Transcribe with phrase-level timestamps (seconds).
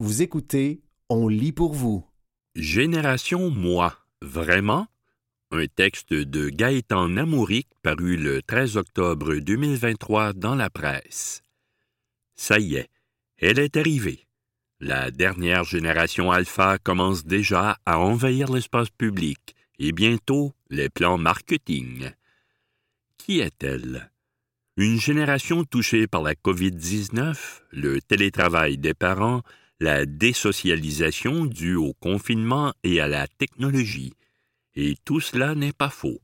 [0.00, 2.06] Vous écoutez On lit pour vous.
[2.54, 4.86] Génération Moi, vraiment?
[5.50, 11.42] Un texte de Gaëtan Namouric paru le 13 octobre 2023 dans la presse.
[12.36, 12.88] Ça y est,
[13.38, 14.28] elle est arrivée.
[14.78, 22.12] La dernière génération alpha commence déjà à envahir l'espace public et bientôt les plans marketing.
[23.16, 24.12] Qui est-elle?
[24.76, 27.36] Une génération touchée par la COVID-19,
[27.72, 29.42] le télétravail des parents,
[29.80, 34.12] la désocialisation due au confinement et à la technologie.
[34.74, 36.20] Et tout cela n'est pas faux.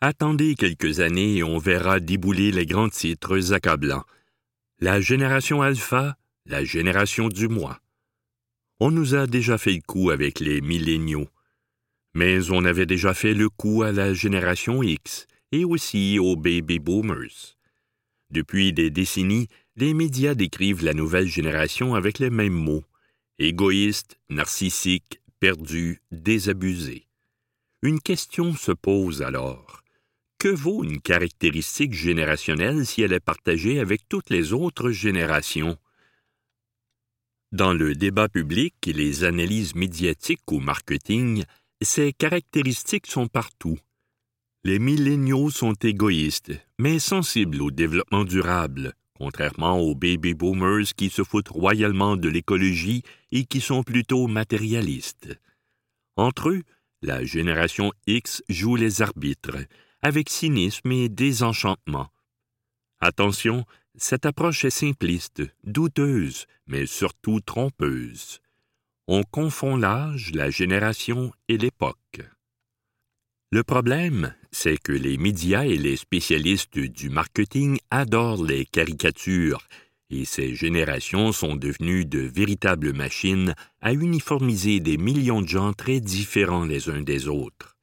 [0.00, 4.04] Attendez quelques années et on verra débouler les grands titres accablants.
[4.78, 7.80] La génération alpha, la génération du moi.
[8.80, 11.28] On nous a déjà fait le coup avec les milléniaux,
[12.12, 16.80] mais on avait déjà fait le coup à la génération X, et aussi aux baby
[16.80, 17.56] boomers.
[18.30, 22.84] Depuis des décennies, les médias décrivent la nouvelle génération avec les mêmes mots
[23.38, 27.08] égoïste, narcissique, perdu, désabusé.
[27.82, 29.82] Une question se pose alors.
[30.38, 35.76] Que vaut une caractéristique générationnelle si elle est partagée avec toutes les autres générations?
[37.50, 41.44] Dans le débat public et les analyses médiatiques ou marketing,
[41.80, 43.78] ces caractéristiques sont partout,
[44.64, 51.22] les milléniaux sont égoïstes, mais sensibles au développement durable, contrairement aux baby boomers qui se
[51.22, 55.38] foutent royalement de l'écologie et qui sont plutôt matérialistes.
[56.16, 56.62] Entre eux,
[57.02, 59.58] la génération X joue les arbitres,
[60.02, 62.08] avec cynisme et désenchantement.
[63.00, 63.64] Attention,
[63.96, 68.40] cette approche est simpliste, douteuse, mais surtout trompeuse.
[69.06, 72.20] On confond l'âge, la génération et l'époque.
[73.54, 79.68] Le problème, c'est que les médias et les spécialistes du marketing adorent les caricatures,
[80.10, 86.00] et ces générations sont devenues de véritables machines à uniformiser des millions de gens très
[86.00, 87.76] différents les uns des autres.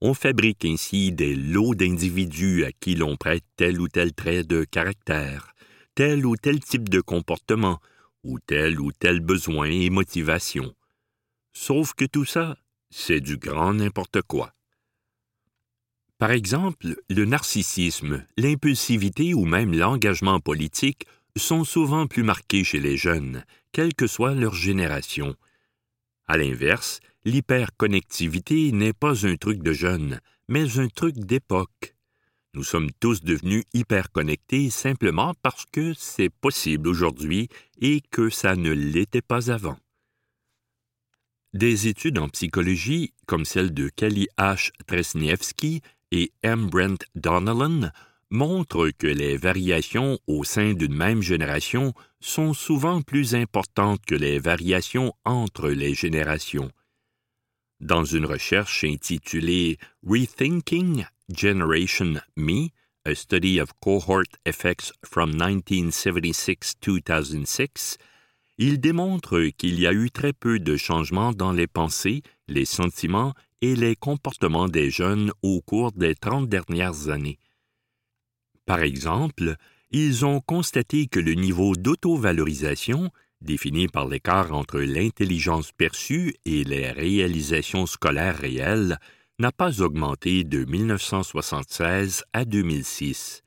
[0.00, 4.64] On fabrique ainsi des lots d'individus à qui l'on prête tel ou tel trait de
[4.64, 5.54] caractère,
[5.94, 7.78] tel ou tel type de comportement,
[8.24, 10.74] ou tel ou tel besoin et motivation.
[11.52, 12.56] Sauf que tout ça,
[12.90, 14.52] c'est du grand n'importe quoi.
[16.18, 21.06] Par exemple, le narcissisme, l'impulsivité ou même l'engagement politique
[21.36, 25.36] sont souvent plus marqués chez les jeunes, quelle que soit leur génération.
[26.26, 31.94] À l'inverse, l'hyperconnectivité n'est pas un truc de jeunes, mais un truc d'époque.
[32.54, 37.48] Nous sommes tous devenus hyperconnectés simplement parce que c'est possible aujourd'hui
[37.80, 39.78] et que ça ne l'était pas avant.
[41.54, 44.70] Des études en psychologie, comme celle de Kelly H.
[44.86, 46.68] Tresniewski, et M.
[46.68, 47.90] Brent Donnellan
[48.30, 54.38] montrent que les variations au sein d'une même génération sont souvent plus importantes que les
[54.38, 56.70] variations entre les générations.
[57.80, 62.68] Dans une recherche intitulée Rethinking Generation Me,
[63.04, 67.96] A Study of Cohort Effects from 1976-2006,
[68.58, 73.34] il démontre qu'il y a eu très peu de changements dans les pensées, les sentiments
[73.60, 77.38] et les comportements des jeunes au cours des trente dernières années.
[78.66, 79.56] Par exemple,
[79.90, 83.10] ils ont constaté que le niveau d'autovalorisation,
[83.40, 88.98] défini par l'écart entre l'intelligence perçue et les réalisations scolaires réelles,
[89.38, 93.42] n'a pas augmenté de 1976 à 2006.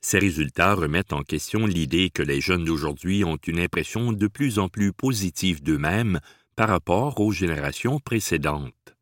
[0.00, 4.58] Ces résultats remettent en question l'idée que les jeunes d'aujourd'hui ont une impression de plus
[4.58, 6.20] en plus positive d'eux-mêmes
[6.56, 8.93] par rapport aux générations précédentes.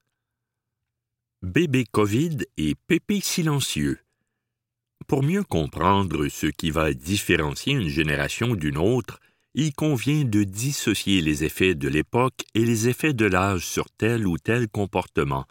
[1.42, 3.98] Bébé COVID et pépé silencieux.
[5.08, 9.18] Pour mieux comprendre ce qui va différencier une génération d'une autre,
[9.54, 14.24] il convient de dissocier les effets de l'époque et les effets de l'âge sur tel
[14.24, 15.44] ou tel comportement.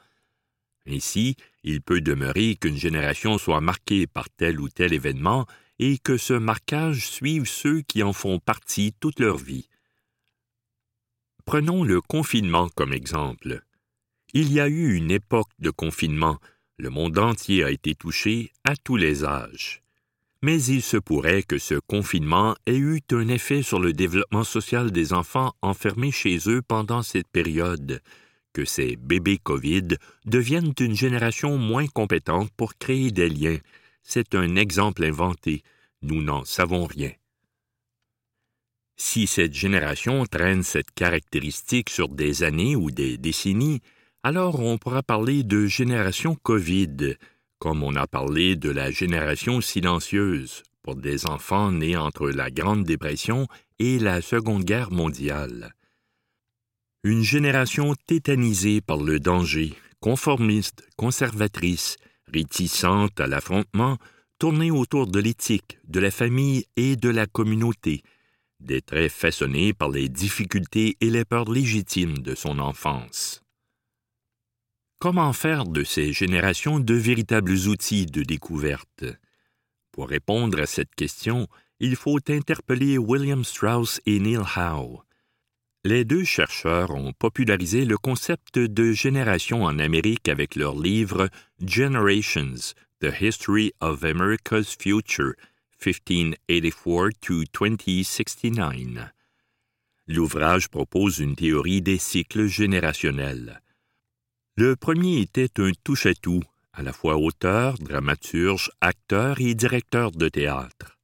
[0.88, 1.36] Ainsi,
[1.66, 5.46] il peut demeurer qu'une génération soit marquée par tel ou tel événement
[5.78, 9.68] et que ce marquage suive ceux qui en font partie toute leur vie.
[11.44, 13.62] Prenons le confinement comme exemple.
[14.34, 16.38] Il y a eu une époque de confinement,
[16.78, 19.82] le monde entier a été touché à tous les âges.
[20.42, 24.90] Mais il se pourrait que ce confinement ait eu un effet sur le développement social
[24.90, 28.02] des enfants enfermés chez eux pendant cette période,
[28.54, 33.58] que ces bébés COVID deviennent une génération moins compétente pour créer des liens.
[34.02, 35.62] C'est un exemple inventé.
[36.02, 37.12] Nous n'en savons rien.
[38.96, 43.82] Si cette génération traîne cette caractéristique sur des années ou des décennies,
[44.24, 47.16] alors on pourra parler de génération COVID,
[47.60, 52.84] comme on a parlé de la génération silencieuse, pour des enfants nés entre la Grande
[52.84, 53.48] Dépression
[53.80, 55.74] et la Seconde Guerre mondiale.
[57.04, 61.98] Une génération tétanisée par le danger, conformiste, conservatrice,
[62.28, 63.98] réticente à l'affrontement,
[64.38, 68.04] tournée autour de l'éthique, de la famille et de la communauté,
[68.60, 73.42] des traits façonnés par les difficultés et les peurs légitimes de son enfance.
[75.02, 79.04] Comment faire de ces générations de véritables outils de découverte?
[79.92, 81.48] Pour répondre à cette question,
[81.80, 85.02] il faut interpeller William Strauss et Neil Howe.
[85.86, 91.30] Les deux chercheurs ont popularisé le concept de génération en Amérique avec leur livre
[91.66, 95.34] Generations, The History of America's Future,
[95.84, 99.10] 1584 to 2069.
[100.06, 103.64] L'ouvrage propose une théorie des cycles générationnels.
[104.58, 106.44] Le premier était un touche-à-tout,
[106.74, 111.00] à la fois auteur, dramaturge, acteur et directeur de théâtre.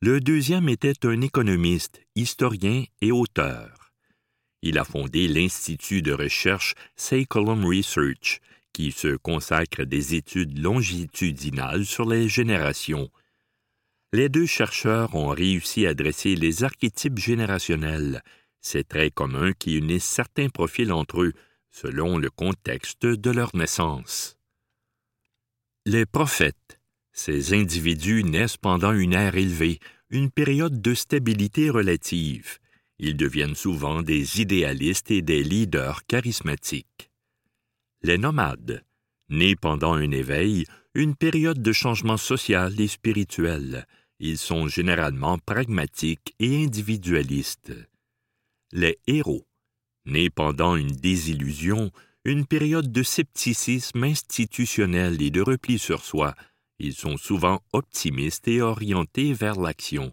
[0.00, 3.92] Le deuxième était un économiste, historien et auteur.
[4.62, 8.40] Il a fondé l'Institut de recherche Sacolum Research,
[8.72, 13.10] qui se consacre à des études longitudinales sur les générations.
[14.12, 18.22] Les deux chercheurs ont réussi à dresser les archétypes générationnels,
[18.60, 21.32] ces traits communs qui unissent certains profils entre eux,
[21.72, 24.36] selon le contexte de leur naissance.
[25.84, 26.78] Les prophètes,
[27.12, 29.80] ces individus naissent pendant une ère élevée,
[30.10, 32.58] une période de stabilité relative.
[32.98, 37.10] Ils deviennent souvent des idéalistes et des leaders charismatiques.
[38.02, 38.84] Les nomades,
[39.28, 43.86] nés pendant un éveil, une période de changement social et spirituel,
[44.20, 47.72] ils sont généralement pragmatiques et individualistes.
[48.70, 49.46] Les héros,
[50.06, 51.90] nés pendant une désillusion,
[52.24, 56.34] une période de scepticisme institutionnel et de repli sur soi,
[56.78, 60.12] ils sont souvent optimistes et orientés vers l'action.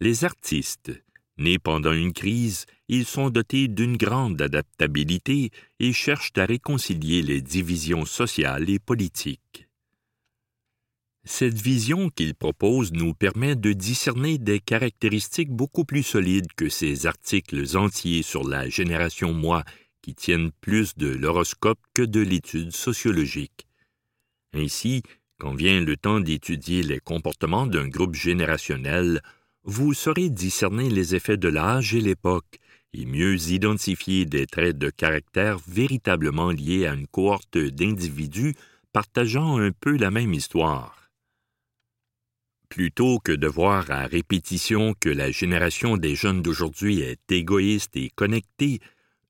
[0.00, 0.92] Les artistes,
[1.38, 7.40] nés pendant une crise, ils sont dotés d'une grande adaptabilité et cherchent à réconcilier les
[7.40, 9.63] divisions sociales et politiques.
[11.26, 17.06] Cette vision qu'il propose nous permet de discerner des caractéristiques beaucoup plus solides que ces
[17.06, 19.64] articles entiers sur la génération moi
[20.02, 23.66] qui tiennent plus de l'horoscope que de l'étude sociologique.
[24.52, 25.02] Ainsi,
[25.38, 29.22] quand vient le temps d'étudier les comportements d'un groupe générationnel,
[29.64, 32.58] vous saurez discerner les effets de l'âge et l'époque,
[32.92, 38.54] et mieux identifier des traits de caractère véritablement liés à une cohorte d'individus
[38.92, 41.03] partageant un peu la même histoire.
[42.74, 48.10] Plutôt que de voir à répétition que la génération des jeunes d'aujourd'hui est égoïste et
[48.10, 48.80] connectée,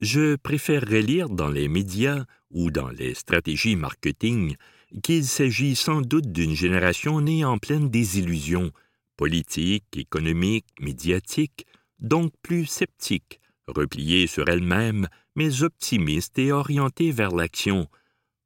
[0.00, 4.56] je préférerais lire dans les médias ou dans les stratégies marketing
[5.02, 8.72] qu'il s'agit sans doute d'une génération née en pleine désillusion,
[9.18, 11.66] politique, économique, médiatique,
[11.98, 15.06] donc plus sceptique, repliée sur elle-même,
[15.36, 17.88] mais optimiste et orientée vers l'action.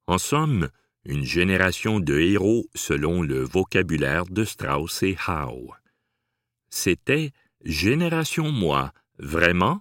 [0.08, 0.70] En somme,
[1.08, 5.74] une génération de héros selon le vocabulaire de Strauss et Howe.
[6.68, 7.32] C'était
[7.64, 9.80] Génération Moi, vraiment?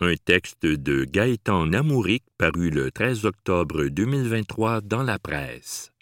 [0.00, 5.92] Un texte de Gaëtan Namouric paru le 13 octobre 2023 dans la presse.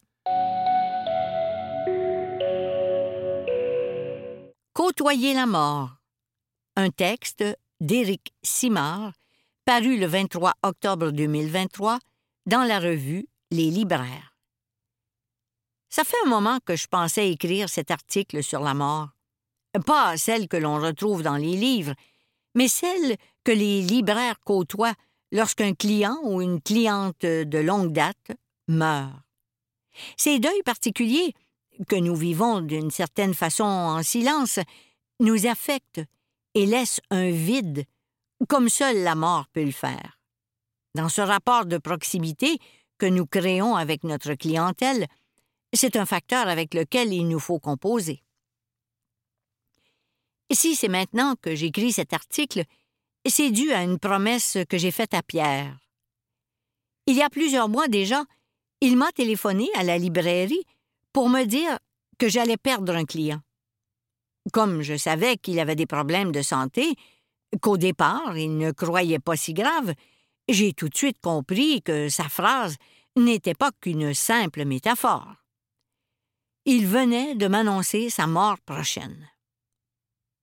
[4.73, 5.97] Côtoyer la mort.
[6.77, 7.45] Un texte
[7.81, 9.13] d'Éric Simard
[9.67, 11.99] paru le 23 octobre 2023
[12.47, 14.36] dans la revue Les Libraires.
[15.89, 19.09] Ça fait un moment que je pensais écrire cet article sur la mort.
[19.85, 21.95] Pas celle que l'on retrouve dans les livres,
[22.55, 24.95] mais celle que les libraires côtoient
[25.33, 28.33] lorsqu'un client ou une cliente de longue date
[28.69, 29.13] meurt.
[30.17, 31.35] Ces deuils particuliers,
[31.89, 34.59] que nous vivons d'une certaine façon en silence,
[35.21, 36.03] nous affectent
[36.55, 37.85] et laissent un vide,
[38.49, 40.19] comme seule la mort peut le faire.
[40.95, 42.59] Dans ce rapport de proximité
[42.99, 45.07] que nous créons avec notre clientèle,
[45.73, 48.23] c'est un facteur avec lequel il nous faut composer.
[50.53, 52.65] Si c'est maintenant que j'écris cet article,
[53.27, 55.77] c'est dû à une promesse que j'ai faite à Pierre.
[57.07, 58.25] Il y a plusieurs mois déjà,
[58.81, 60.65] il m'a téléphoné à la librairie
[61.13, 61.79] pour me dire
[62.19, 63.41] que j'allais perdre un client.
[64.53, 66.95] Comme je savais qu'il avait des problèmes de santé,
[67.61, 69.95] qu'au départ il ne croyait pas si grave,
[70.49, 72.77] j'ai tout de suite compris que sa phrase
[73.17, 75.46] n'était pas qu'une simple métaphore
[76.67, 79.31] il venait de m'annoncer sa mort prochaine.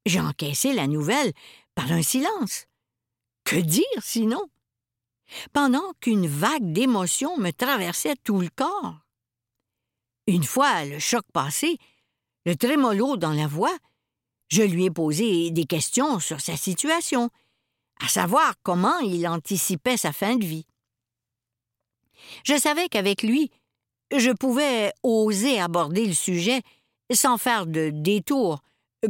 [0.05, 1.33] J'ai encaissé la nouvelle
[1.75, 2.65] par un silence.
[3.43, 4.49] Que dire sinon?
[5.51, 8.99] Pendant qu'une vague d'émotion me traversait tout le corps.
[10.27, 11.77] Une fois le choc passé,
[12.45, 13.77] le trémolo dans la voix,
[14.49, 17.29] je lui ai posé des questions sur sa situation,
[17.99, 20.65] à savoir comment il anticipait sa fin de vie.
[22.45, 23.51] Je savais qu'avec lui,
[24.19, 26.61] je pouvais oser aborder le sujet
[27.11, 28.61] sans faire de détour,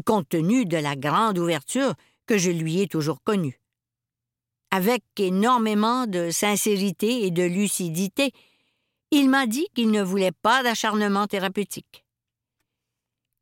[0.05, 1.93] compte tenu de la grande ouverture
[2.25, 3.59] que je lui ai toujours connue.
[4.71, 8.31] Avec énormément de sincérité et de lucidité,
[9.11, 12.03] il m'a dit qu'il ne voulait pas d'acharnement thérapeutique.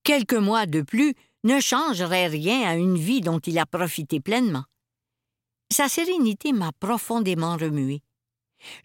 [0.04, 1.14] Quelques mois de plus
[1.44, 4.66] ne changeraient rien à une vie dont il a profité pleinement.
[5.72, 8.02] Sa sérénité m'a profondément remué.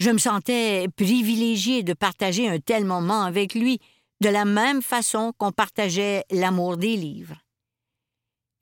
[0.00, 3.80] Je me sentais privilégié de partager un tel moment avec lui,
[4.21, 7.37] de la même façon qu'on partageait l'amour des livres.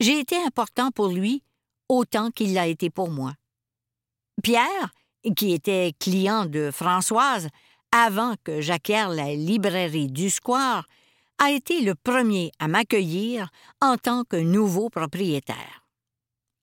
[0.00, 1.42] J'ai été important pour lui
[1.88, 3.35] autant qu'il l'a été pour moi.
[4.42, 4.90] Pierre,
[5.37, 7.49] qui était client de Françoise
[7.92, 10.87] avant que j'acquière la librairie du Square,
[11.38, 15.87] a été le premier à m'accueillir en tant que nouveau propriétaire.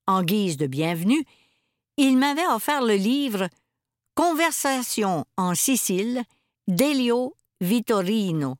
[0.06, 1.24] En guise de bienvenue,
[1.96, 3.48] il m'avait offert le livre
[4.14, 6.22] Conversation en Sicile
[6.68, 8.56] d'Elio Vittorino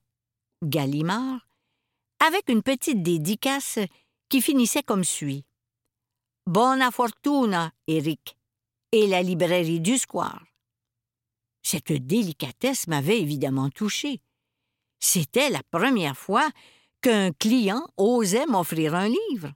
[0.64, 1.46] Gallimard,
[2.20, 3.78] avec une petite dédicace
[4.30, 5.44] qui finissait comme suit.
[6.46, 8.38] Bona fortuna, Eric,
[8.92, 10.42] et la librairie du Square.
[11.62, 14.22] Cette délicatesse m'avait évidemment touché.
[15.00, 16.48] C'était la première fois
[17.02, 19.52] qu'un client osait m'offrir un livre.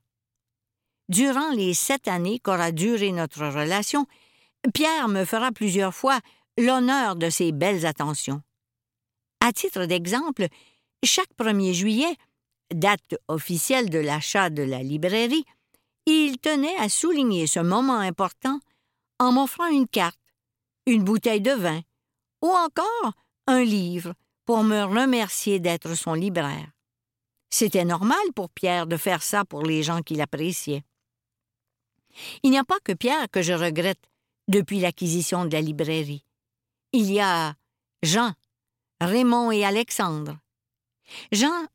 [1.08, 4.06] Durant les sept années qu'aura duré notre relation,
[4.72, 6.20] Pierre me fera plusieurs fois
[6.58, 8.42] l'honneur de ses belles attentions.
[9.40, 10.46] À titre d'exemple,
[11.04, 12.16] chaque 1er juillet,
[12.74, 15.44] date officielle de l'achat de la librairie,
[16.06, 18.60] il tenait à souligner ce moment important
[19.18, 20.20] en m'offrant une carte,
[20.86, 21.80] une bouteille de vin
[22.42, 23.12] ou encore
[23.46, 26.70] un livre pour me remercier d'être son libraire.
[27.50, 30.84] C'était normal pour Pierre de faire ça pour les gens qu'il appréciait.
[32.42, 34.02] Il n'y a pas que Pierre que je regrette
[34.48, 36.24] depuis l'acquisition de la librairie.
[36.92, 37.54] Il y a
[38.02, 38.32] Jean,
[39.00, 40.38] Raymond et Alexandre.
[41.32, 41.66] Jean,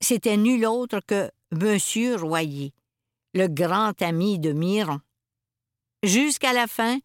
[0.00, 2.72] c'était nul autre que Monsieur Royer,
[3.34, 5.00] le grand ami de Miron.
[6.02, 6.98] Jusqu'à la fin,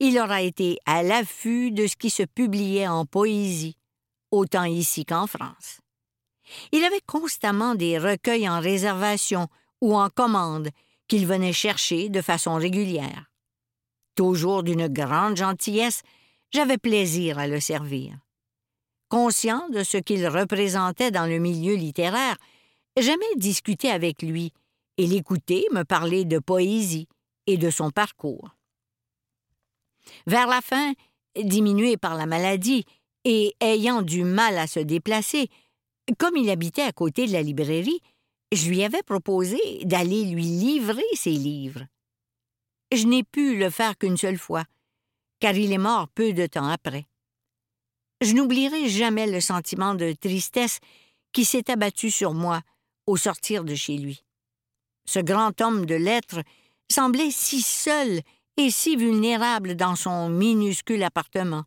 [0.00, 3.76] il aura été à l'affût de ce qui se publiait en poésie,
[4.30, 5.80] autant ici qu'en France.
[6.72, 9.48] Il avait constamment des recueils en réservation
[9.80, 10.70] ou en commande
[11.08, 13.31] qu'il venait chercher de façon régulière.
[14.14, 16.02] Toujours d'une grande gentillesse,
[16.52, 18.14] j'avais plaisir à le servir.
[19.08, 22.36] Conscient de ce qu'il représentait dans le milieu littéraire,
[22.98, 24.52] j'aimais discuter avec lui
[24.98, 27.08] et l'écouter me parler de poésie
[27.46, 28.56] et de son parcours.
[30.26, 30.92] Vers la fin,
[31.36, 32.84] diminué par la maladie
[33.24, 35.48] et ayant du mal à se déplacer,
[36.18, 38.00] comme il habitait à côté de la librairie,
[38.52, 41.86] je lui avais proposé d'aller lui livrer ses livres.
[42.92, 44.64] Je n'ai pu le faire qu'une seule fois,
[45.40, 47.06] car il est mort peu de temps après.
[48.20, 50.78] Je n'oublierai jamais le sentiment de tristesse
[51.32, 52.60] qui s'est abattu sur moi
[53.06, 54.22] au sortir de chez lui.
[55.06, 56.42] Ce grand homme de lettres
[56.90, 58.20] semblait si seul
[58.58, 61.64] et si vulnérable dans son minuscule appartement.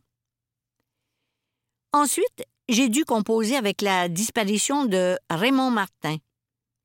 [1.92, 6.18] Ensuite, j'ai dû composer avec la disparition de Raymond Martin,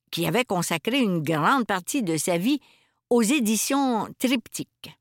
[0.09, 2.59] qui avait consacré une grande partie de sa vie
[3.11, 4.97] aux éditions triptyques.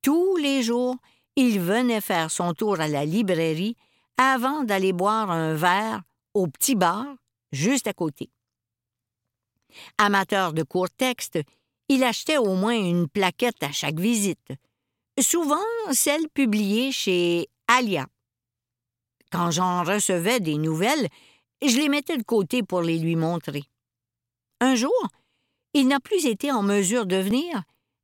[0.00, 0.96] Tous les jours,
[1.34, 3.76] il venait faire son tour à la librairie
[4.16, 6.02] avant d'aller boire un verre
[6.34, 7.04] au petit bar
[7.50, 8.30] juste à côté.
[9.98, 11.40] Amateur de courts textes,
[11.88, 14.52] il achetait au moins une plaquette à chaque visite,
[15.20, 15.58] souvent
[15.90, 18.06] celle publiée chez Alia.
[19.32, 21.08] Quand j'en recevais des nouvelles,
[21.60, 23.64] je les mettais de côté pour les lui montrer.
[24.60, 25.08] Un jour,
[25.74, 27.62] il n'a plus été en mesure de venir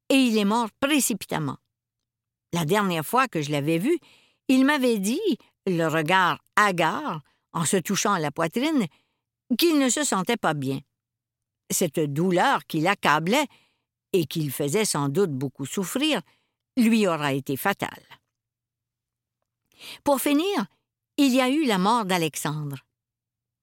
[0.09, 1.59] et il est mort précipitamment.
[2.53, 3.99] La dernière fois que je l'avais vu,
[4.49, 8.87] il m'avait dit, le regard hagard, en se touchant à la poitrine,
[9.59, 10.81] qu'il ne se sentait pas bien.
[11.71, 13.47] Cette douleur qui l'accablait
[14.13, 16.21] et qu'il faisait sans doute beaucoup souffrir,
[16.77, 18.05] lui aura été fatale.
[20.05, 20.67] Pour finir,
[21.17, 22.79] il y a eu la mort d'Alexandre.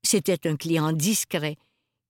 [0.04, 1.58] C'était un client discret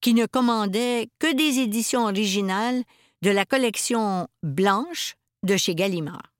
[0.03, 2.83] qui ne commandait que des éditions originales
[3.21, 6.33] de la collection blanche de chez Gallimard.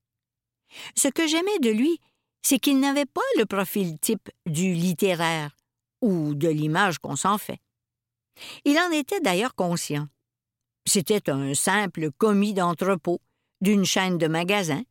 [0.95, 1.97] Ce que j'aimais de lui,
[2.41, 5.55] c'est qu'il n'avait pas le profil type du littéraire
[6.01, 7.61] ou de l'image qu'on s'en fait.
[8.65, 10.09] Il en était d'ailleurs conscient.
[10.85, 13.21] C'était un simple commis d'entrepôt
[13.61, 14.83] d'une chaîne de magasins,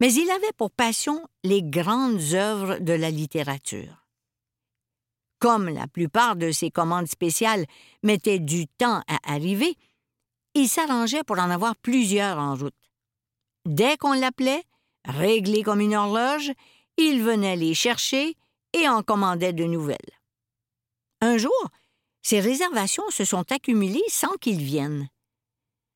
[0.00, 3.99] mais il avait pour passion les grandes œuvres de la littérature.
[5.40, 7.66] Comme la plupart de ses commandes spéciales
[8.02, 9.74] mettaient du temps à arriver,
[10.54, 12.74] il s'arrangeait pour en avoir plusieurs en route.
[13.66, 14.62] Dès qu'on l'appelait,
[15.04, 16.52] réglé comme une horloge,
[16.96, 18.36] il venait les chercher
[18.72, 19.96] et en commandait de nouvelles.
[21.20, 21.68] Un jour,
[22.22, 25.08] ses réservations se sont accumulées sans qu'il vienne.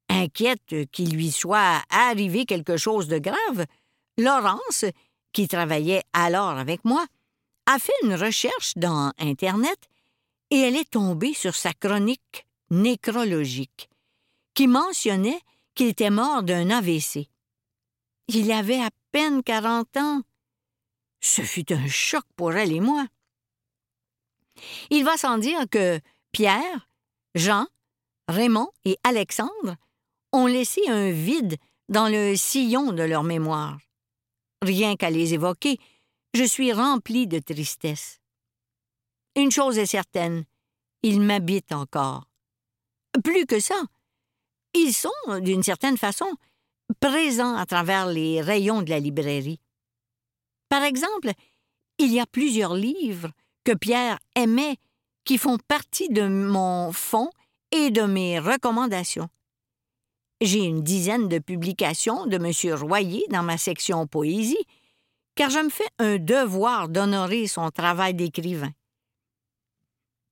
[0.09, 3.67] Inquiète qu'il lui soit arrivé quelque chose de grave,
[4.19, 4.85] Laurence,
[5.33, 7.05] qui travaillait alors avec moi,
[7.67, 9.79] a fait une recherche dans Internet
[10.51, 13.89] et elle est tombée sur sa chronique nécrologique,
[14.55, 15.41] qui mentionnait
[15.75, 17.29] qu'il était mort d'un AVC.
[18.29, 20.23] Il avait à peine quarante ans.
[21.21, 23.07] Ce fut un choc pour elle et moi.
[24.91, 26.01] Il va sans dire que
[26.33, 26.89] Pierre,
[27.35, 27.67] Jean,
[28.29, 29.77] Raymond et Alexandre
[30.33, 31.57] ont laissé un vide
[31.89, 33.79] dans le sillon de leur mémoire.
[34.63, 35.79] Rien qu'à les évoquer,
[36.35, 38.21] je suis rempli de tristesse.
[39.37, 40.45] Une chose est certaine,
[41.03, 42.25] ils m'habitent encore.
[43.23, 43.81] Plus que ça,
[44.75, 46.31] ils sont, d'une certaine façon,
[47.01, 49.61] présents à travers les rayons de la librairie.
[50.69, 51.31] Par exemple,
[51.99, 53.31] il y a plusieurs livres
[53.63, 54.77] que Pierre aimait
[55.25, 57.31] qui font partie de mon fonds
[57.71, 59.29] et de mes recommandations.
[60.41, 62.75] J'ai une dizaine de publications de M.
[62.75, 64.67] Royer dans ma section poésie,
[65.35, 68.73] car je me fais un devoir d'honorer son travail d'écrivain.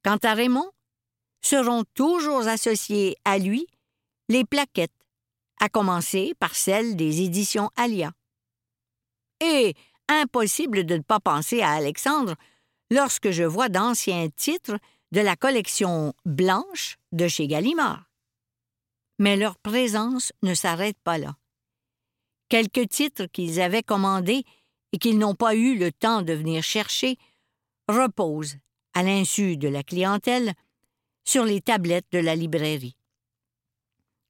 [0.04, 0.70] Quant à Raymond,
[1.42, 3.66] seront toujours associées à lui
[4.28, 4.90] les plaquettes,
[5.60, 8.12] à commencer par celles des éditions Alia.
[9.40, 9.74] Et
[10.08, 12.34] impossible de ne pas penser à Alexandre
[12.90, 14.78] lorsque je vois d'anciens titres
[15.10, 18.04] de la collection blanche de chez Gallimard.
[19.18, 21.36] Mais leur présence ne s'arrête pas là.
[22.48, 24.44] Quelques titres qu'ils avaient commandés
[24.92, 27.18] et qu'ils n'ont pas eu le temps de venir chercher
[27.88, 28.56] reposent,
[28.94, 30.54] à l'insu de la clientèle,
[31.24, 32.96] sur les tablettes de la librairie.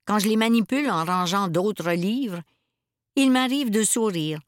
[0.04, 2.42] Quand je les manipule en rangeant d'autres livres,
[3.16, 4.40] il m'arrive de sourire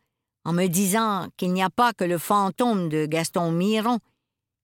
[0.45, 3.99] en me disant qu'il n'y a pas que le fantôme de Gaston Miron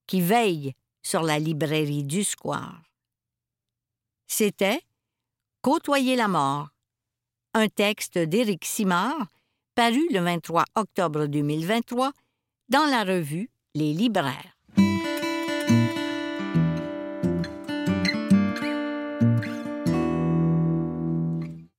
[0.07, 2.83] qui veille sur la librairie du square.
[4.27, 4.83] C'était
[5.63, 6.71] Côtoyer la mort,
[7.53, 9.27] un texte d'Éric Simard,
[9.75, 12.13] paru le 23 octobre 2023
[12.69, 14.57] dans la revue Les libraires.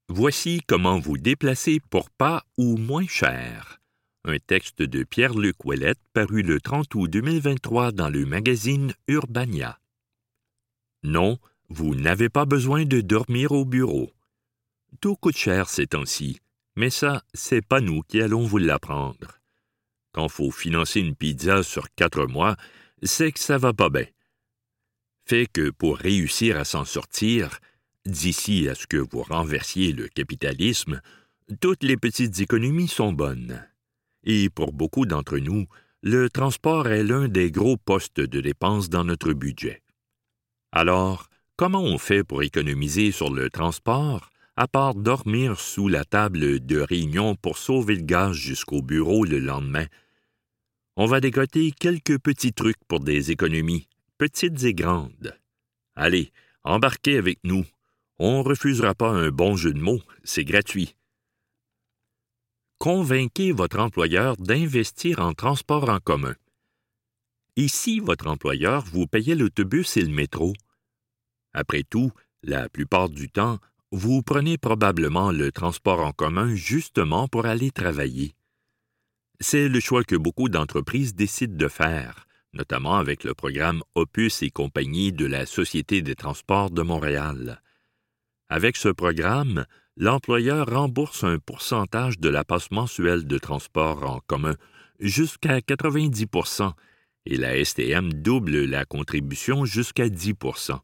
[0.08, 3.80] Voici comment vous déplacer pour pas ou moins cher.
[4.24, 9.80] Un texte de Pierre-Luc Ouellette paru le 30 août 2023 dans le magazine Urbania.
[11.04, 14.12] Non, vous n'avez pas besoin de dormir au bureau.
[15.00, 16.40] Tout coûte cher ces temps-ci,
[16.76, 19.40] mais ça, c'est pas nous qui allons vous l'apprendre.
[20.14, 22.56] Quand faut financer une pizza sur quatre mois,
[23.04, 24.06] c'est que ça va pas bien.
[25.26, 27.60] Fait que pour réussir à s'en sortir,
[28.06, 31.02] D'ici à ce que vous renversiez le capitalisme,
[31.60, 33.64] toutes les petites économies sont bonnes.
[34.24, 35.68] Et pour beaucoup d'entre nous,
[36.02, 39.84] le transport est l'un des gros postes de dépenses dans notre budget.
[40.72, 46.60] Alors, comment on fait pour économiser sur le transport, à part dormir sous la table
[46.60, 49.88] de réunion pour sauver le gaz jusqu'au bureau le lendemain?
[50.96, 53.88] On va décoter quelques petits trucs pour des économies,
[54.18, 55.38] petites et grandes.
[55.96, 56.32] Allez,
[56.64, 57.66] embarquez avec nous,
[58.20, 60.96] on refusera pas un bon jeu de mots, c'est gratuit.
[62.78, 66.36] Convainquez votre employeur d'investir en transport en commun.
[67.56, 70.54] Ici, votre employeur vous payait l'autobus et le métro.
[71.54, 72.12] Après tout,
[72.44, 73.60] la plupart du temps,
[73.92, 78.36] vous prenez probablement le transport en commun justement pour aller travailler.
[79.42, 84.50] C'est le choix que beaucoup d'entreprises décident de faire, notamment avec le programme Opus et
[84.50, 87.62] compagnie de la Société des transports de Montréal.
[88.48, 89.66] Avec ce programme,
[89.98, 94.56] l'employeur rembourse un pourcentage de la passe mensuelle de transport en commun
[95.00, 96.72] jusqu'à 90%
[97.26, 100.80] et la STM double la contribution jusqu'à 10%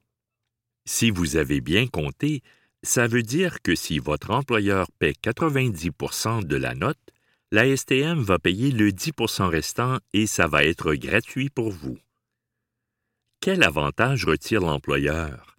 [0.86, 2.42] Si vous avez bien compté,
[2.84, 6.98] ça veut dire que si votre employeur paie 90% de la note,
[7.52, 11.98] la STM va payer le 10% restant et ça va être gratuit pour vous.
[13.40, 15.58] Quel avantage retire l'employeur?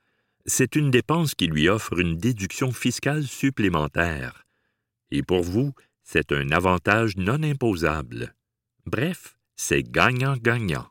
[0.48, 4.46] c'est une dépense qui lui offre une déduction fiscale supplémentaire.
[5.10, 8.34] Et pour vous, c'est un avantage non imposable.
[8.86, 10.88] Bref, c'est gagnant-gagnant.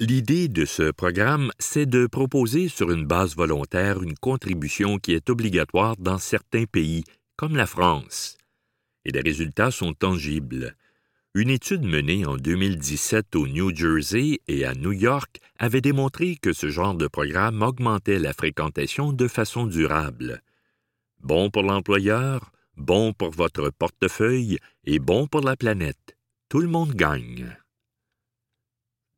[0.00, 5.30] L'idée de ce programme, c'est de proposer sur une base volontaire une contribution qui est
[5.30, 7.04] obligatoire dans certains pays,
[7.36, 8.36] comme la France.
[9.04, 10.74] Et les résultats sont tangibles.
[11.36, 16.52] Une étude menée en 2017 au New Jersey et à New York avait démontré que
[16.52, 20.42] ce genre de programme augmentait la fréquentation de façon durable.
[21.20, 26.16] Bon pour l'employeur, bon pour votre portefeuille et bon pour la planète.
[26.48, 27.56] Tout le monde gagne.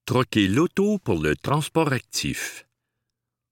[0.06, 2.64] Troquer l'auto pour le transport actif.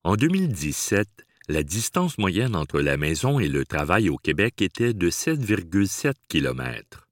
[0.04, 1.08] En 2017,
[1.48, 7.08] la distance moyenne entre la maison et le travail au Québec était de 7,7 km.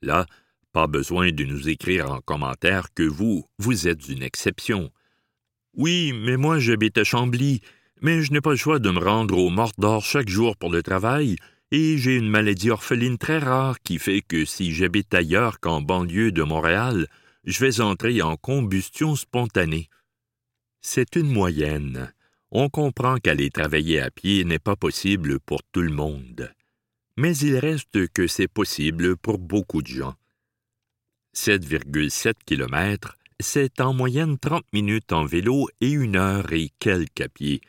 [0.00, 0.24] Là,
[0.72, 4.90] pas besoin de nous écrire en commentaire que vous, vous êtes une exception.
[5.74, 7.60] Oui, mais moi j'habite à Chambly,
[8.00, 10.82] mais je n'ai pas le choix de me rendre au Mort-d'Or chaque jour pour le
[10.82, 11.36] travail,
[11.72, 16.32] et j'ai une maladie orpheline très rare qui fait que si j'habite ailleurs qu'en banlieue
[16.32, 17.06] de Montréal,
[17.48, 19.88] je vais entrer en combustion spontanée.
[20.82, 22.12] C'est une moyenne.
[22.50, 26.52] On comprend qu'aller travailler à pied n'est pas possible pour tout le monde.
[27.16, 30.14] Mais il reste que c'est possible pour beaucoup de gens.
[31.34, 37.28] 7,7 km, c'est en moyenne 30 minutes en vélo et une heure et quelques à
[37.30, 37.62] pied.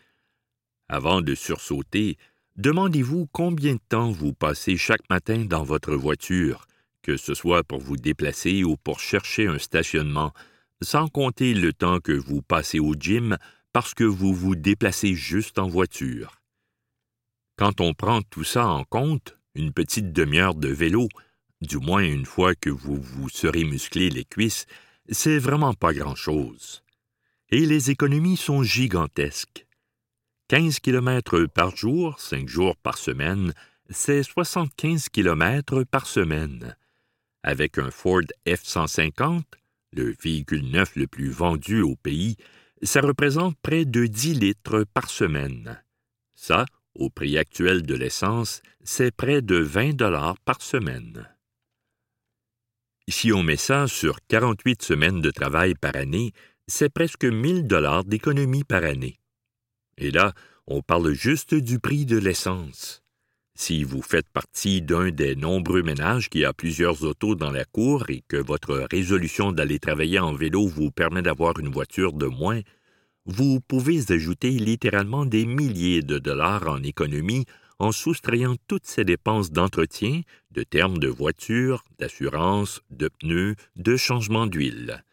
[0.89, 2.17] Avant de sursauter,
[2.57, 6.67] demandez-vous combien de temps vous passez chaque matin dans votre voiture,
[7.01, 10.33] que ce soit pour vous déplacer ou pour chercher un stationnement,
[10.81, 13.37] sans compter le temps que vous passez au gym
[13.73, 16.41] parce que vous vous déplacez juste en voiture.
[17.57, 21.09] Quand on prend tout ça en compte, une petite demi-heure de vélo,
[21.61, 24.65] du moins une fois que vous vous serez musclé les cuisses,
[25.09, 26.83] c'est vraiment pas grand-chose.
[27.49, 29.65] Et les économies sont gigantesques.
[30.49, 33.53] 15 km par jour, 5 jours par semaine,
[33.89, 36.75] c'est 75 km par semaine.
[37.43, 39.43] Avec un Ford F-150,
[39.93, 42.35] le véhicule neuf le plus vendu au pays,
[42.81, 45.81] ça représente près de 10 litres par semaine.
[46.35, 51.27] Ça, au prix actuel de l'essence, c'est près de 20 dollars par semaine.
[53.07, 56.31] Si on met ça sur 48 semaines de travail par année,
[56.67, 59.19] c'est presque 1000 dollars d'économie par année.
[59.97, 60.33] Et là,
[60.67, 63.03] on parle juste du prix de l'essence.
[63.61, 68.09] Si vous faites partie d'un des nombreux ménages qui a plusieurs autos dans la cour
[68.09, 72.61] et que votre résolution d'aller travailler en vélo vous permet d'avoir une voiture de moins,
[73.25, 77.43] vous pouvez ajouter littéralement des milliers de dollars en économie
[77.79, 84.47] en soustrayant toutes ces dépenses d'entretien, de termes de voiture, d'assurance, de pneus, de changement
[84.47, 85.03] d'huile.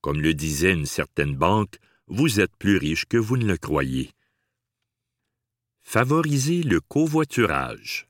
[0.00, 4.12] Comme le disait une certaine banque, vous êtes plus riche que vous ne le croyez.
[5.92, 8.06] Favoriser le covoiturage.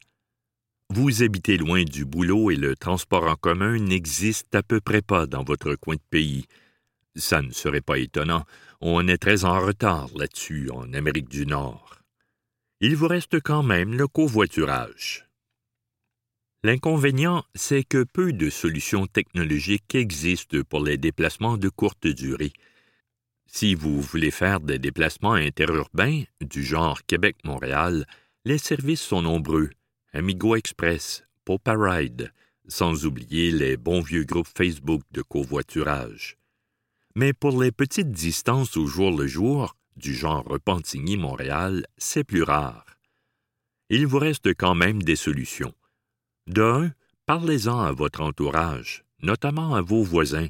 [0.91, 5.25] Vous habitez loin du boulot et le transport en commun n'existe à peu près pas
[5.27, 6.45] dans votre coin de pays.
[7.17, 8.45] Ça ne serait pas étonnant,
[8.83, 11.91] on est très en retard là-dessus en Amérique du Nord
[12.83, 15.27] il vous reste quand même le covoiturage.
[16.63, 22.53] L'inconvénient, c'est que peu de solutions technologiques existent pour les déplacements de courte durée.
[23.53, 28.07] Si vous voulez faire des déplacements interurbains, du genre Québec-Montréal,
[28.45, 29.71] les services sont nombreux.
[30.13, 32.33] Amigo Express, Popa Ride,
[32.69, 36.39] sans oublier les bons vieux groupes Facebook de covoiturage.
[37.17, 42.87] Mais pour les petites distances au jour le jour, du genre Repentigny-Montréal, c'est plus rare.
[43.91, 45.75] Il vous reste quand même des solutions.
[46.47, 46.93] D'un,
[47.27, 50.49] parlez-en à votre entourage, notamment à vos voisins.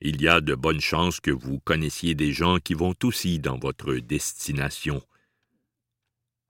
[0.00, 3.58] Il y a de bonnes chances que vous connaissiez des gens qui vont aussi dans
[3.58, 5.02] votre destination.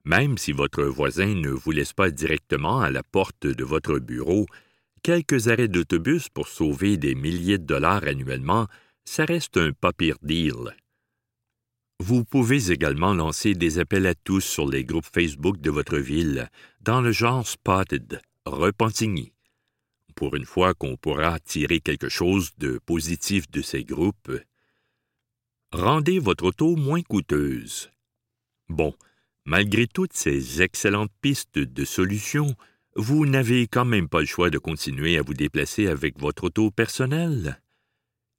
[0.05, 4.47] Même si votre voisin ne vous laisse pas directement à la porte de votre bureau,
[5.03, 8.69] quelques arrêts d'autobus pour sauver des milliers de dollars annuellement,
[9.05, 10.77] ça reste un pas pire deal.
[11.99, 16.49] Vous pouvez également lancer des appels à tous sur les groupes Facebook de votre ville,
[16.81, 19.33] dans le genre Spotted, Repentigny.
[20.20, 24.30] Pour une fois qu'on pourra tirer quelque chose de positif de ces groupes,
[25.72, 27.90] rendez votre auto moins coûteuse.
[28.68, 28.94] Bon,
[29.46, 32.54] malgré toutes ces excellentes pistes de solutions,
[32.96, 36.70] vous n'avez quand même pas le choix de continuer à vous déplacer avec votre auto
[36.70, 37.62] personnelle.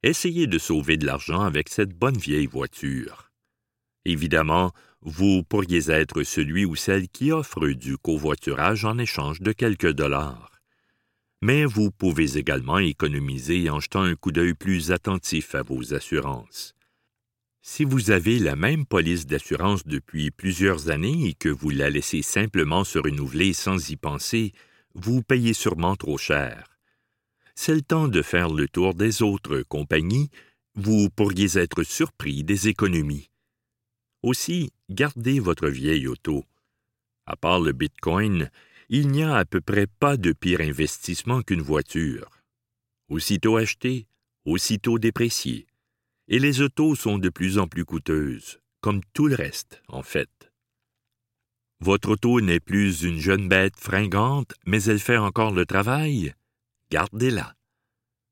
[0.04, 3.32] Essayez de sauver de l'argent avec cette bonne vieille voiture.
[4.04, 9.90] Évidemment, vous pourriez être celui ou celle qui offre du covoiturage en échange de quelques
[9.90, 10.51] dollars.
[11.42, 16.74] Mais vous pouvez également économiser en jetant un coup d'œil plus attentif à vos assurances.
[17.62, 22.22] Si vous avez la même police d'assurance depuis plusieurs années et que vous la laissez
[22.22, 24.52] simplement se renouveler sans y penser,
[24.94, 26.78] vous payez sûrement trop cher.
[27.56, 30.30] C'est le temps de faire le tour des autres compagnies,
[30.76, 33.30] vous pourriez être surpris des économies.
[34.22, 36.44] Aussi, gardez votre vieille auto.
[37.26, 38.50] À part le Bitcoin,
[38.94, 42.28] il n'y a à peu près pas de pire investissement qu'une voiture.
[43.08, 44.06] Aussitôt achetées,
[44.44, 45.66] aussitôt dépréciées.
[46.28, 50.52] Et les autos sont de plus en plus coûteuses, comme tout le reste, en fait.
[51.80, 56.34] Votre auto n'est plus une jeune bête fringante, mais elle fait encore le travail?
[56.90, 57.56] Gardez-la.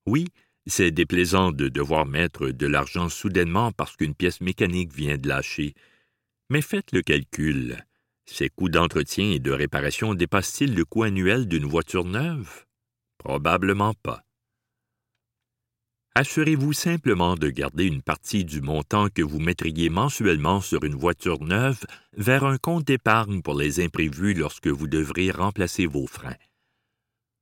[0.04, 0.26] Oui,
[0.66, 5.72] c'est déplaisant de devoir mettre de l'argent soudainement parce qu'une pièce mécanique vient de lâcher.
[6.50, 7.82] Mais faites le calcul.
[8.32, 12.64] Ces coûts d'entretien et de réparation dépassent-ils le coût annuel d'une voiture neuve?
[13.18, 14.22] Probablement pas.
[16.14, 21.42] Assurez-vous simplement de garder une partie du montant que vous mettriez mensuellement sur une voiture
[21.42, 21.84] neuve
[22.16, 26.38] vers un compte d'épargne pour les imprévus lorsque vous devrez remplacer vos freins.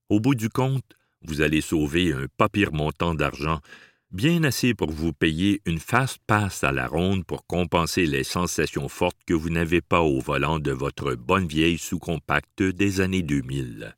[0.08, 3.60] Au bout du compte, vous allez sauver un pas pire montant d'argent,
[4.10, 8.88] bien assez pour vous payer une fast passe à la ronde pour compenser les sensations
[8.88, 13.96] fortes que vous n'avez pas au volant de votre bonne vieille sous-compacte des années 2000.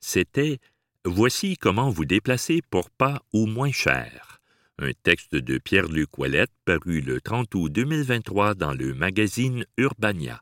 [0.00, 0.58] C'était
[1.06, 4.40] Voici comment vous déplacer pour pas ou moins cher.
[4.78, 10.40] Un texte de Pierre-Luc Ouellette paru le 30 août 2023 dans le magazine Urbania.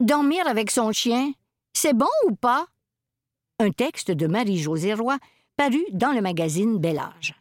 [0.00, 1.34] Dormir avec son chien,
[1.74, 2.66] c'est bon ou pas?
[3.58, 5.18] Un texte de Marie-Josée Roy
[5.58, 7.34] paru dans le magazine Bel Âge.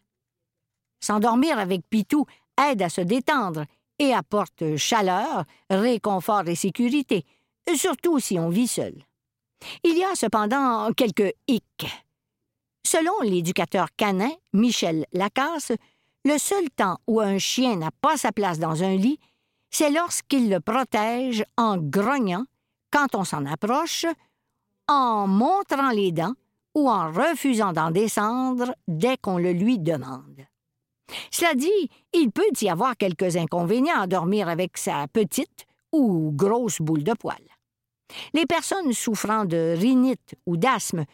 [1.00, 2.26] S'endormir avec Pitou
[2.62, 3.64] aide à se détendre
[3.98, 7.26] et apporte chaleur, réconfort et sécurité,
[7.78, 8.94] surtout si on vit seul.
[9.86, 11.88] Il y a cependant quelques hicks.
[12.86, 15.72] Selon l'éducateur canin Michel Lacasse,
[16.26, 19.18] le seul temps où un chien n'a pas sa place dans un lit,
[19.70, 22.46] c'est lorsqu'il le protège en grognant
[22.92, 24.06] quand on s'en approche,
[24.88, 26.34] en montrant les dents
[26.76, 30.46] ou en refusant d'en descendre dès qu'on le lui demande.
[31.32, 36.82] Cela dit, il peut y avoir quelques inconvénients à dormir avec sa petite ou grosse
[36.82, 37.42] boule de poil.
[38.34, 41.06] Les personnes souffrant de rhinite ou d'asthme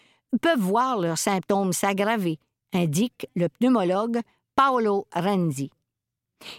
[0.41, 2.39] peuvent voir leurs symptômes s'aggraver,
[2.73, 4.19] indique le pneumologue
[4.55, 5.69] Paolo Renzi.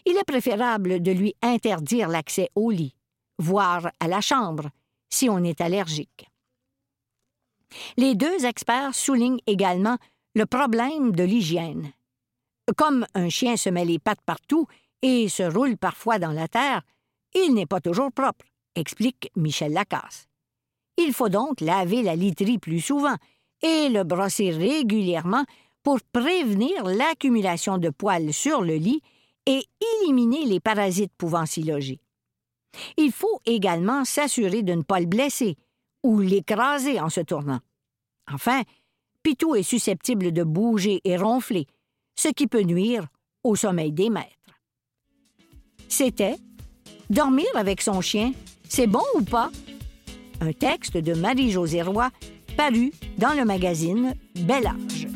[0.04, 2.94] Il est préférable de lui interdire l'accès au lit,
[3.38, 4.70] voire à la chambre,
[5.10, 6.28] si on est allergique.
[7.96, 9.98] Les deux experts soulignent également
[10.34, 11.92] le problème de l'hygiène.
[12.76, 14.66] Comme un chien se met les pattes partout
[15.02, 16.82] et se roule parfois dans la terre,
[17.34, 20.26] il n'est pas toujours propre, explique Michel Lacasse.
[20.96, 23.16] Il faut donc laver la literie plus souvent
[23.62, 25.44] et le brosser régulièrement
[25.82, 29.02] pour prévenir l'accumulation de poils sur le lit
[29.46, 29.64] et
[30.02, 32.00] éliminer les parasites pouvant s'y loger.
[32.96, 35.56] Il faut également s'assurer de ne pas le blesser
[36.02, 37.60] ou l'écraser en se tournant.
[38.30, 38.62] Enfin,
[39.22, 41.66] Pitou est susceptible de bouger et ronfler,
[42.16, 43.06] ce qui peut nuire
[43.44, 44.30] au sommeil des maîtres.
[45.88, 46.36] C'était
[47.08, 48.32] Dormir avec son chien,
[48.68, 49.50] c'est bon ou pas?
[50.40, 52.10] Un texte de Marie-Josée Roy
[52.56, 55.06] paru dans le magazine Bel Âge.